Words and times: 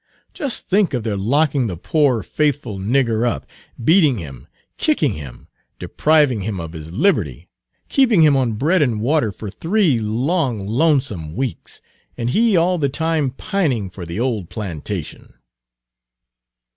Just 0.33 0.67
think 0.67 0.95
of 0.95 1.03
their 1.03 1.15
locking 1.15 1.67
the 1.67 1.77
poor, 1.77 2.23
faithful 2.23 2.79
nigger 2.79 3.23
up, 3.29 3.45
beating 3.83 4.17
him, 4.17 4.47
kicking 4.77 5.13
him, 5.13 5.47
depriving 5.77 6.41
him 6.41 6.59
of 6.59 6.73
his 6.73 6.91
liberty, 6.91 7.47
keeping 7.87 8.23
him 8.23 8.35
on 8.35 8.53
bread 8.53 8.81
and 8.81 8.99
water 8.99 9.31
for 9.31 9.51
three 9.51 9.99
long, 9.99 10.65
lonesome 10.65 11.35
weeks, 11.35 11.83
and 12.17 12.31
he 12.31 12.57
all 12.57 12.79
the 12.79 12.89
time 12.89 13.29
pining 13.29 13.91
for 13.91 14.03
the 14.03 14.19
old 14.19 14.49
plantation!" 14.49 15.35